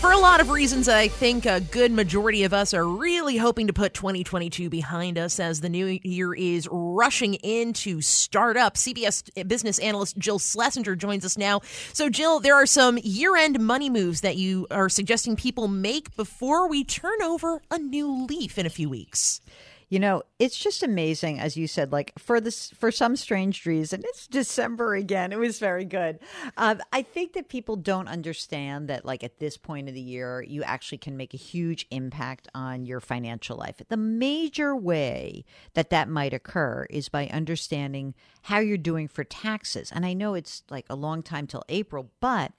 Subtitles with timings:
[0.00, 3.66] For a lot of reasons, I think a good majority of us are really hoping
[3.68, 8.74] to put 2022 behind us as the new year is rushing in to start up.
[8.74, 11.60] CBS business analyst Jill Schlesinger joins us now.
[11.92, 16.14] So, Jill, there are some year end money moves that you are suggesting people make
[16.14, 19.40] before we turn over a new leaf in a few weeks.
[19.88, 21.92] You know, it's just amazing, as you said.
[21.92, 25.32] Like for this, for some strange reason, it's December again.
[25.32, 26.18] It was very good.
[26.56, 30.42] Um, I think that people don't understand that, like at this point of the year,
[30.42, 33.80] you actually can make a huge impact on your financial life.
[33.88, 35.44] The major way
[35.74, 39.92] that that might occur is by understanding how you're doing for taxes.
[39.92, 42.50] And I know it's like a long time till April, but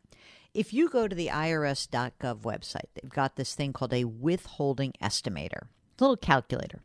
[0.54, 5.64] if you go to the IRS.gov website, they've got this thing called a withholding estimator,
[5.64, 5.68] a
[6.00, 6.80] little calculator.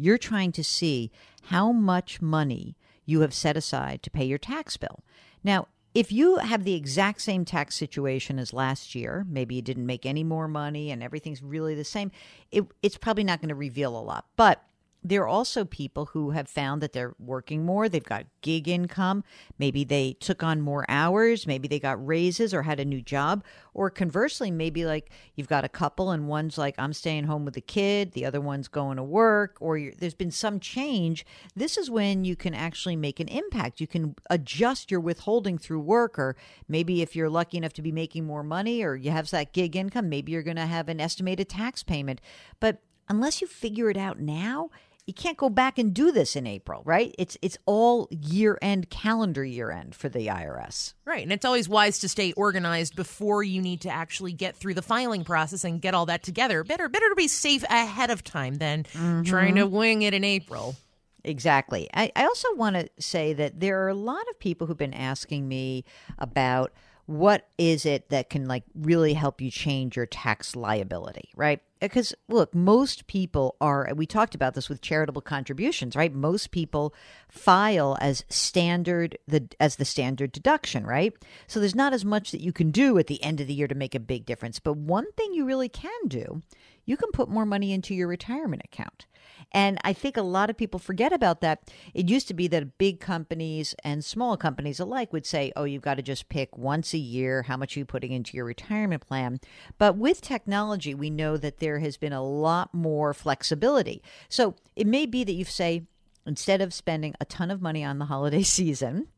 [0.00, 1.10] You're trying to see
[1.44, 5.04] how much money you have set aside to pay your tax bill.
[5.44, 9.86] Now, if you have the exact same tax situation as last year, maybe you didn't
[9.86, 12.12] make any more money and everything's really the same,
[12.50, 14.26] it, it's probably not going to reveal a lot.
[14.36, 14.62] But
[15.02, 17.88] there are also people who have found that they're working more.
[17.88, 19.24] They've got gig income.
[19.58, 21.46] Maybe they took on more hours.
[21.46, 23.42] Maybe they got raises or had a new job.
[23.72, 27.54] Or conversely, maybe like you've got a couple and one's like, I'm staying home with
[27.54, 31.24] the kid, the other one's going to work, or there's been some change.
[31.56, 33.80] This is when you can actually make an impact.
[33.80, 36.36] You can adjust your withholding through work, or
[36.68, 39.76] maybe if you're lucky enough to be making more money or you have that gig
[39.76, 42.20] income, maybe you're going to have an estimated tax payment.
[42.58, 44.70] But unless you figure it out now,
[45.06, 47.14] you can't go back and do this in April, right?
[47.18, 50.94] It's it's all year end, calendar year end for the IRS.
[51.04, 54.74] Right, and it's always wise to stay organized before you need to actually get through
[54.74, 56.62] the filing process and get all that together.
[56.64, 59.22] Better better to be safe ahead of time than mm-hmm.
[59.22, 60.76] trying to wing it in April.
[61.24, 61.88] Exactly.
[61.92, 64.94] I, I also want to say that there are a lot of people who've been
[64.94, 65.84] asking me
[66.18, 66.72] about
[67.10, 71.60] what is it that can like really help you change your tax liability, right?
[71.80, 76.14] Because look, most people are we talked about this with charitable contributions, right?
[76.14, 76.94] Most people
[77.28, 81.12] file as standard the as the standard deduction, right?
[81.48, 83.66] So there's not as much that you can do at the end of the year
[83.66, 84.60] to make a big difference.
[84.60, 86.42] But one thing you really can do,
[86.84, 89.06] you can put more money into your retirement account.
[89.52, 91.70] And I think a lot of people forget about that.
[91.94, 95.82] It used to be that big companies and small companies alike would say, oh, you've
[95.82, 99.40] got to just pick once a year how much you're putting into your retirement plan.
[99.78, 104.02] But with technology, we know that there has been a lot more flexibility.
[104.28, 105.86] So it may be that you say,
[106.26, 109.08] instead of spending a ton of money on the holiday season,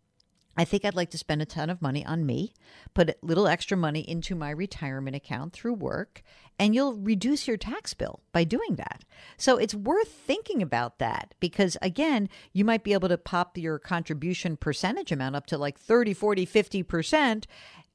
[0.56, 2.52] I think I'd like to spend a ton of money on me,
[2.94, 6.22] put a little extra money into my retirement account through work,
[6.58, 9.04] and you'll reduce your tax bill by doing that.
[9.36, 13.78] So it's worth thinking about that because, again, you might be able to pop your
[13.78, 17.44] contribution percentage amount up to like 30, 40, 50%,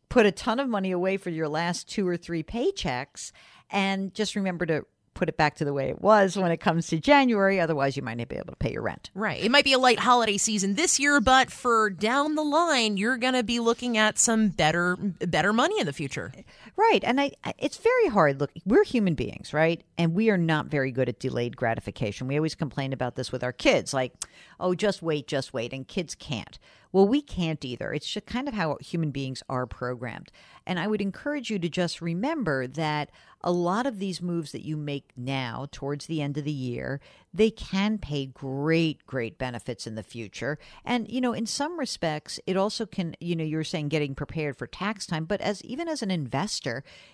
[0.09, 3.31] put a ton of money away for your last two or three paychecks,
[3.69, 4.85] and just remember to
[5.18, 7.60] put it back to the way it was when it comes to January.
[7.60, 9.10] Otherwise, you might not be able to pay your rent.
[9.16, 9.44] Right.
[9.44, 13.18] It might be a light holiday season this year, but for down the line, you're
[13.18, 16.32] going to be looking at some better better money in the future.
[16.78, 17.04] Right.
[17.04, 18.40] And I, it's very hard.
[18.40, 19.84] Look, we're human beings, right?
[19.98, 22.28] And we are not very good at delayed gratification.
[22.28, 24.14] We always complain about this with our kids, like,
[24.60, 26.60] oh, just wait, just wait, and kids can't.
[26.92, 27.94] Well, we can't either.
[27.94, 30.32] It's just kind of how human beings are programmed.
[30.66, 33.10] And I would encourage you to just remember that
[33.42, 37.00] a lot of these moves that you make now towards the end of the year,
[37.34, 40.58] they can pay great, great benefits in the future.
[40.84, 44.58] And, you know, in some respects, it also can, you know, you're saying getting prepared
[44.58, 46.67] for tax time, but as even as an investor,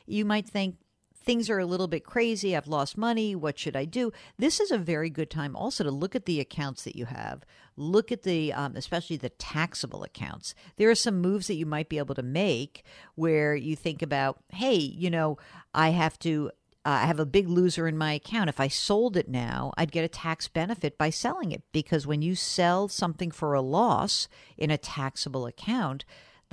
[0.05, 0.77] you might think,
[1.23, 2.55] things are a little bit crazy.
[2.55, 3.35] I've lost money.
[3.35, 4.11] What should I do?
[4.37, 7.43] This is a very good time also to look at the accounts that you have.
[7.77, 10.53] Look at the, um, especially the taxable accounts.
[10.75, 12.83] There are some moves that you might be able to make
[13.15, 15.37] where you think about, hey, you know,
[15.73, 16.51] I have to
[16.85, 18.49] uh, I have a big loser in my account.
[18.49, 22.21] If I sold it now, I'd get a tax benefit by selling it because when
[22.21, 24.27] you sell something for a loss
[24.57, 26.03] in a taxable account,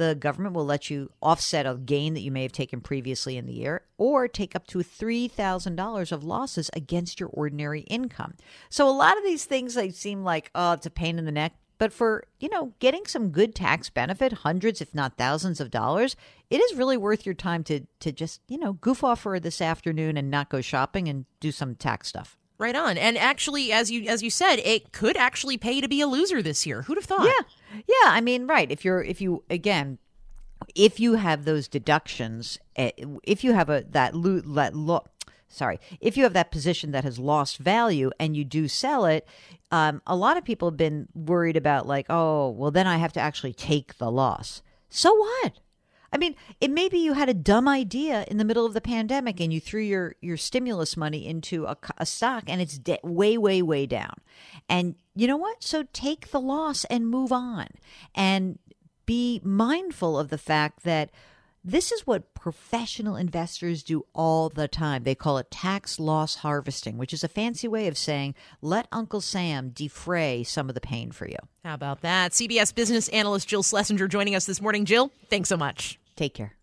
[0.00, 3.44] the government will let you offset a gain that you may have taken previously in
[3.44, 8.34] the year or take up to $3,000 of losses against your ordinary income.
[8.70, 11.32] So a lot of these things they seem like oh it's a pain in the
[11.32, 15.70] neck, but for, you know, getting some good tax benefit, hundreds if not thousands of
[15.70, 16.16] dollars,
[16.48, 19.60] it is really worth your time to to just, you know, goof off for this
[19.60, 22.38] afternoon and not go shopping and do some tax stuff.
[22.60, 22.98] Right on.
[22.98, 26.42] And actually, as you as you said, it could actually pay to be a loser
[26.42, 26.82] this year.
[26.82, 27.24] Who'd have thought?
[27.24, 28.10] Yeah, yeah.
[28.10, 28.70] I mean, right.
[28.70, 29.96] If you're if you again,
[30.74, 32.90] if you have those deductions, eh,
[33.22, 35.06] if you have a that lo- that lo-
[35.48, 39.26] sorry, if you have that position that has lost value and you do sell it,
[39.70, 43.14] um, a lot of people have been worried about like, oh, well, then I have
[43.14, 44.60] to actually take the loss.
[44.90, 45.60] So what?
[46.12, 49.40] I mean, it maybe you had a dumb idea in the middle of the pandemic
[49.40, 53.38] and you threw your your stimulus money into a, a stock and it's de- way
[53.38, 54.14] way way down.
[54.68, 55.62] And you know what?
[55.62, 57.68] So take the loss and move on
[58.14, 58.58] and
[59.06, 61.10] be mindful of the fact that
[61.62, 65.02] this is what professional investors do all the time.
[65.04, 69.20] They call it tax loss harvesting, which is a fancy way of saying let Uncle
[69.20, 71.38] Sam defray some of the pain for you.
[71.64, 72.32] How about that?
[72.32, 74.84] CBS business analyst Jill Schlesinger joining us this morning.
[74.84, 75.98] Jill, thanks so much.
[76.16, 76.59] Take care.